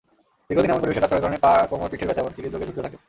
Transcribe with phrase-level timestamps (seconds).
[0.47, 2.97] দীর্ঘদিন এমন পরিবেশে কাজ করার কারণে পা-কোমর-পিঠের ব্যথা এমনকি হূদরোগের ঝুঁকিও থাকে।